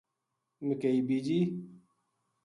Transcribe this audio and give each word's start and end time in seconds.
مکئی 0.67 0.99
بیجی 1.07 1.39